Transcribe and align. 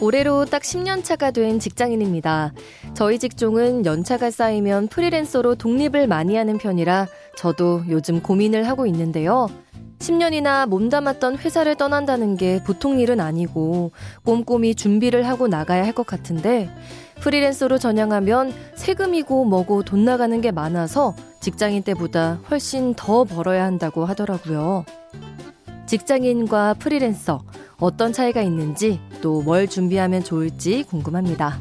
올해로 0.00 0.44
딱 0.44 0.62
10년 0.62 1.02
차가 1.02 1.30
된 1.32 1.58
직장인입니다. 1.58 2.52
저희 2.94 3.18
직종은 3.18 3.84
연차가 3.84 4.30
쌓이면 4.30 4.88
프리랜서로 4.88 5.56
독립을 5.56 6.06
많이 6.06 6.36
하는 6.36 6.56
편이라 6.58 7.08
저도 7.36 7.82
요즘 7.88 8.22
고민을 8.22 8.68
하고 8.68 8.86
있는데요. 8.86 9.48
10년이나 9.98 10.68
몸담았던 10.68 11.38
회사를 11.38 11.74
떠난다는 11.74 12.36
게 12.36 12.62
보통 12.64 13.00
일은 13.00 13.18
아니고 13.18 13.90
꼼꼼히 14.24 14.76
준비를 14.76 15.26
하고 15.26 15.48
나가야 15.48 15.84
할 15.84 15.92
것 15.92 16.06
같은데 16.06 16.70
프리랜서로 17.20 17.78
전향하면 17.78 18.52
세금이고 18.76 19.44
뭐고 19.46 19.82
돈 19.82 20.04
나가는 20.04 20.40
게 20.40 20.52
많아서 20.52 21.16
직장인 21.40 21.82
때보다 21.82 22.38
훨씬 22.48 22.94
더 22.94 23.24
벌어야 23.24 23.64
한다고 23.64 24.04
하더라고요. 24.04 24.84
직장인과 25.88 26.74
프리랜서 26.74 27.42
어떤 27.80 28.12
차이가 28.12 28.42
있는지 28.42 29.00
또 29.22 29.42
뭘 29.42 29.66
준비하면 29.66 30.22
좋을지 30.22 30.84
궁금합니다. 30.84 31.58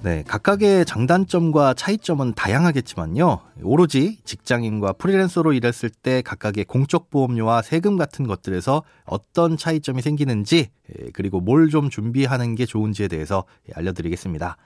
네, 0.00 0.22
각각의 0.28 0.84
장단점과 0.86 1.74
차이점은 1.74 2.34
다양하겠지만요. 2.34 3.40
오로지 3.64 4.18
직장인과 4.24 4.92
프리랜서로 4.92 5.52
일했을 5.52 5.90
때 5.90 6.22
각각의 6.22 6.66
공적 6.66 7.10
보험료와 7.10 7.62
세금 7.62 7.96
같은 7.96 8.26
것들에서 8.26 8.84
어떤 9.04 9.56
차이점이 9.56 10.00
생기는지 10.02 10.68
예, 11.00 11.10
그리고 11.12 11.40
뭘 11.40 11.68
좀 11.68 11.90
준비하는 11.90 12.54
게 12.54 12.64
좋은지에 12.64 13.08
대해서 13.08 13.44
알려드리겠습니다. 13.74 14.56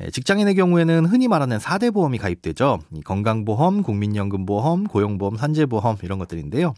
예, 0.00 0.10
직장인의 0.10 0.56
경우에는 0.56 1.06
흔히 1.06 1.28
말하는 1.28 1.58
4대 1.58 1.92
보험이 1.92 2.18
가입되죠. 2.18 2.80
건강보험, 3.04 3.82
국민연금보험, 3.82 4.84
고용보험, 4.84 5.36
산재보험 5.36 5.98
이런 6.02 6.18
것들인데요. 6.18 6.74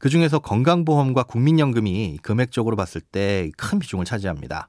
그 0.00 0.08
중에서 0.08 0.38
건강보험과 0.40 1.24
국민연금이 1.24 2.18
금액적으로 2.22 2.76
봤을 2.76 3.00
때 3.00 3.50
큰 3.56 3.78
비중을 3.78 4.04
차지합니다. 4.04 4.68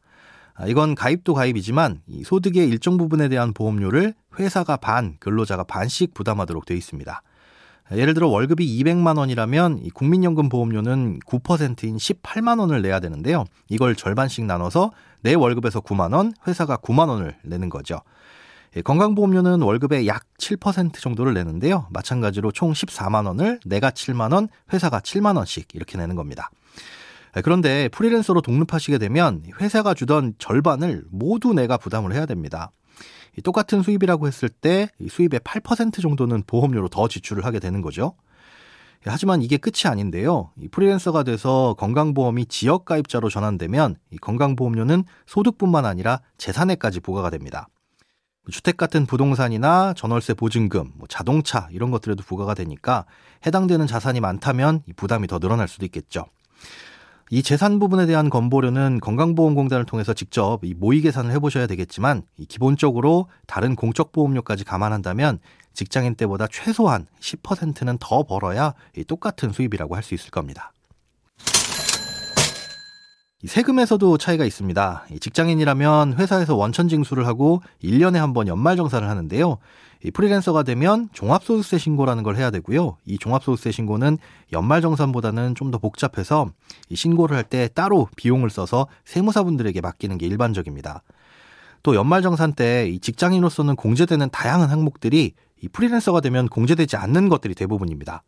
아, 0.54 0.68
이건 0.68 0.94
가입도 0.94 1.34
가입이지만 1.34 2.02
소득의 2.26 2.68
일정 2.68 2.98
부분에 2.98 3.30
대한 3.30 3.54
보험료를 3.54 4.14
회사가 4.38 4.78
반, 4.78 5.16
근로자가 5.20 5.64
반씩 5.64 6.14
부담하도록 6.14 6.66
되어 6.66 6.78
있습니다. 6.78 7.22
예를 7.92 8.14
들어 8.14 8.28
월급이 8.28 8.66
200만 8.84 9.18
원이라면 9.18 9.90
국민연금 9.94 10.50
보험료는 10.50 11.20
9%인 11.26 11.98
18만 11.98 12.60
원을 12.60 12.82
내야 12.82 13.00
되는데요. 13.00 13.46
이걸 13.68 13.96
절반씩 13.96 14.46
나눠서 14.46 14.92
내 15.22 15.34
월급에서 15.34 15.82
9만 15.82 16.14
원, 16.14 16.34
회사가 16.48 16.78
9만 16.78 17.10
원을 17.10 17.36
내는 17.44 17.70
거죠. 17.70 18.00
예, 18.76 18.82
건강보험료는 18.82 19.62
월급의 19.62 20.08
약 20.08 20.26
7% 20.38 21.00
정도를 21.00 21.34
내는데요. 21.34 21.88
마찬가지로 21.90 22.52
총 22.52 22.74
14만 22.74 23.26
원을 23.26 23.60
내가 23.66 23.90
7만 23.90 24.34
원, 24.34 24.48
회사가 24.72 25.00
7만 25.00 25.38
원씩 25.38 25.70
이렇게 25.74 25.98
내는 25.98 26.16
겁니다. 26.16 26.52
예, 27.36 27.42
그런데 27.42 27.90
프리랜서로 27.90 28.42
독립하시게 28.42 29.00
되면 29.00 29.44
회사가 29.60 29.96
주던 29.96 30.36
절반을 30.38 31.06
모두 31.10 31.54
내가 31.54 31.78
부담을 31.78 32.14
해야 32.14 32.28
됩니다. 32.28 32.72
똑같은 33.44 33.82
수입이라고 33.82 34.28
했을 34.28 34.50
때 34.50 34.90
수입의 35.08 35.40
8% 35.42 36.02
정도는 36.02 36.44
보험료로 36.46 36.90
더 36.90 37.08
지출을 37.08 37.46
하게 37.46 37.60
되는 37.60 37.82
거죠. 37.82 38.16
예, 39.08 39.10
하지만 39.10 39.42
이게 39.42 39.58
끝이 39.58 39.90
아닌데요. 39.90 40.52
프리랜서가 40.72 41.24
돼서 41.24 41.76
건강보험이 41.78 42.48
지역가입자로 42.48 43.30
전환되면 43.30 43.96
건강보험료는 44.22 45.06
소득뿐만 45.26 45.86
아니라 45.86 46.22
재산에까지 46.38 47.00
부과가 47.00 47.30
됩니다. 47.30 47.70
주택 48.52 48.78
같은 48.78 49.06
부동산이나 49.06 49.94
전월세 49.94 50.34
보증금, 50.34 50.92
뭐 50.96 51.08
자동차 51.08 51.68
이런 51.72 51.92
것들에도 51.92 52.24
부과가 52.24 52.56
되니까 52.56 53.06
해당되는 53.46 53.86
자산이 53.86 54.20
많다면 54.20 54.84
부담이 54.96 55.28
더 55.28 55.40
늘어날 55.40 55.68
수도 55.68 55.86
있겠죠. 55.86 56.26
이 57.32 57.44
재산 57.44 57.78
부분에 57.78 58.08
대한 58.08 58.30
건보료는 58.30 59.00
건강보험공단을 59.02 59.86
통해서 59.86 60.14
직접 60.14 60.64
이 60.64 60.74
모의 60.74 61.02
계산을 61.02 61.32
해보셔야 61.32 61.68
되겠지만 61.68 62.24
기본적으로 62.48 63.28
다른 63.46 63.76
공적 63.76 64.12
보험료까지 64.12 64.64
감안한다면 64.64 65.40
직장인 65.74 66.16
때보다 66.16 66.48
최소한 66.52 67.06
10%는 67.20 67.98
더 68.00 68.24
벌어야 68.24 68.74
똑같은 69.08 69.52
수입이라고 69.52 69.96
할 69.96 70.02
수 70.02 70.16
있을 70.16 70.32
겁니다. 70.32 70.74
세금에서도 73.46 74.18
차이가 74.18 74.44
있습니다. 74.44 75.06
직장인이라면 75.22 76.16
회사에서 76.16 76.56
원천 76.56 76.90
징수를 76.90 77.26
하고 77.26 77.62
1년에 77.82 78.16
한 78.16 78.34
번 78.34 78.48
연말정산을 78.48 79.08
하는데요. 79.10 79.58
프리랜서가 80.14 80.64
되면 80.64 81.10
종합소득세 81.14 81.78
신고라는 81.78 82.24
걸 82.24 82.36
해야 82.36 82.52
되고요. 82.52 82.98
이 83.06 83.18
종합소득세 83.18 83.72
신고는 83.72 84.18
연말정산보다는 84.52 85.56
좀 85.56 85.72
더 85.72 85.78
복잡해서 85.78 86.50
신고를 86.94 87.38
할 87.38 87.44
때 87.44 87.70
따로 87.74 88.10
비용을 88.18 88.50
써서 88.50 88.88
세무사분들에게 89.06 89.80
맡기는 89.82 90.18
게 90.18 90.26
일반적입니다. 90.28 91.04
또 91.82 91.96
연말정산 91.96 92.54
때 92.54 92.98
직장인으로서는 93.02 93.76
공제되는 93.78 94.30
다양한 94.32 94.70
항목들이 94.70 95.34
이 95.62 95.68
프리랜서가 95.70 96.20
되면 96.22 96.48
공제되지 96.50 96.98
않는 96.98 97.30
것들이 97.30 97.56
대부분입니다. 97.56 98.24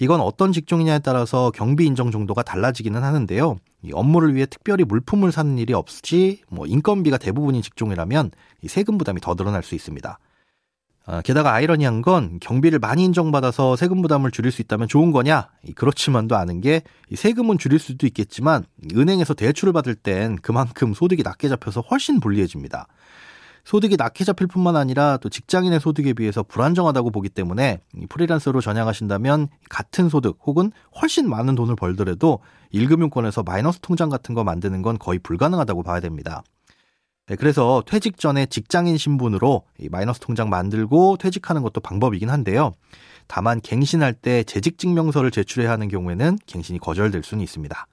이건 0.00 0.20
어떤 0.20 0.50
직종이냐에 0.52 0.98
따라서 1.00 1.52
경비 1.54 1.86
인정 1.86 2.10
정도가 2.10 2.42
달라지기는 2.42 3.00
하는데요. 3.02 3.56
이 3.84 3.92
업무를 3.92 4.34
위해 4.34 4.46
특별히 4.46 4.84
물품을 4.84 5.30
사는 5.30 5.58
일이 5.58 5.74
없이 5.74 6.40
뭐 6.48 6.66
인건비가 6.66 7.18
대부분인 7.18 7.60
직종이라면 7.60 8.30
이 8.62 8.68
세금 8.68 8.96
부담이 8.96 9.20
더 9.20 9.34
늘어날 9.34 9.62
수 9.62 9.74
있습니다. 9.74 10.18
아, 11.06 11.20
게다가 11.20 11.52
아이러니한 11.52 12.00
건 12.00 12.38
경비를 12.40 12.78
많이 12.78 13.04
인정받아서 13.04 13.76
세금 13.76 14.00
부담을 14.00 14.30
줄일 14.30 14.50
수 14.50 14.62
있다면 14.62 14.88
좋은 14.88 15.12
거냐? 15.12 15.50
그렇지만도 15.74 16.34
않은 16.34 16.62
게 16.62 16.80
세금은 17.14 17.58
줄일 17.58 17.78
수도 17.78 18.06
있겠지만 18.06 18.64
은행에서 18.96 19.34
대출을 19.34 19.74
받을 19.74 19.94
땐 19.94 20.36
그만큼 20.40 20.94
소득이 20.94 21.22
낮게 21.22 21.50
잡혀서 21.50 21.82
훨씬 21.82 22.20
불리해집니다. 22.20 22.86
소득이 23.64 23.96
낮게 23.96 24.24
잡힐 24.24 24.46
뿐만 24.46 24.76
아니라 24.76 25.16
또 25.16 25.28
직장인의 25.28 25.80
소득에 25.80 26.12
비해서 26.12 26.42
불안정하다고 26.42 27.10
보기 27.10 27.30
때문에 27.30 27.80
프리랜서로 28.08 28.60
전향하신다면 28.60 29.48
같은 29.70 30.08
소득 30.08 30.38
혹은 30.44 30.70
훨씬 31.00 31.28
많은 31.28 31.54
돈을 31.54 31.74
벌더라도 31.76 32.40
1금융권에서 32.74 33.44
마이너스 33.44 33.80
통장 33.80 34.10
같은 34.10 34.34
거 34.34 34.44
만드는 34.44 34.82
건 34.82 34.98
거의 34.98 35.18
불가능하다고 35.18 35.82
봐야 35.82 36.00
됩니다. 36.00 36.42
네, 37.26 37.36
그래서 37.36 37.82
퇴직 37.86 38.18
전에 38.18 38.44
직장인 38.44 38.98
신분으로 38.98 39.62
마이너스 39.90 40.20
통장 40.20 40.50
만들고 40.50 41.16
퇴직하는 41.16 41.62
것도 41.62 41.80
방법이긴 41.80 42.28
한데요. 42.28 42.72
다만 43.26 43.62
갱신할 43.62 44.12
때 44.12 44.44
재직 44.44 44.76
증명서를 44.76 45.30
제출해야 45.30 45.70
하는 45.70 45.88
경우에는 45.88 46.38
갱신이 46.44 46.80
거절될 46.80 47.22
수는 47.22 47.42
있습니다. 47.42 47.86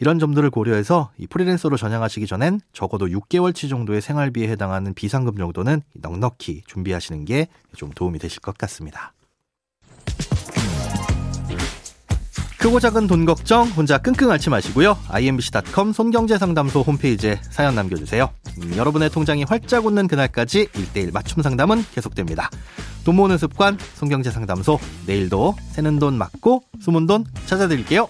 이런 0.00 0.18
점들을 0.18 0.48
고려해서 0.50 1.10
이 1.18 1.26
프리랜서로 1.26 1.76
전향하시기 1.76 2.26
전엔 2.26 2.60
적어도 2.72 3.06
6개월치 3.06 3.68
정도의 3.68 4.00
생활비에 4.00 4.48
해당하는 4.48 4.94
비상금 4.94 5.36
정도는 5.36 5.82
넉넉히 5.94 6.62
준비하시는 6.66 7.24
게 7.26 7.46
좀 7.76 7.90
도움이 7.90 8.18
되실 8.18 8.40
것 8.40 8.56
같습니다. 8.58 9.12
크고 12.58 12.78
작은 12.78 13.06
돈 13.06 13.24
걱정 13.24 13.66
혼자 13.68 13.96
끙끙 13.96 14.30
앓지 14.30 14.50
마시고요. 14.50 14.98
imbc.com 15.08 15.92
손경제상담소 15.94 16.82
홈페이지에 16.82 17.40
사연 17.50 17.74
남겨주세요. 17.74 18.28
음, 18.58 18.76
여러분의 18.76 19.08
통장이 19.08 19.44
활짝 19.44 19.86
웃는 19.86 20.08
그날까지 20.08 20.66
1대1 20.66 21.14
맞춤 21.14 21.42
상담은 21.42 21.82
계속됩니다. 21.94 22.50
돈 23.04 23.16
모으는 23.16 23.38
습관 23.38 23.78
손경제상담소 23.94 24.78
내일도 25.06 25.54
새는 25.70 25.98
돈 25.98 26.18
맞고 26.18 26.62
숨은 26.82 27.06
돈 27.06 27.24
찾아드릴게요. 27.46 28.08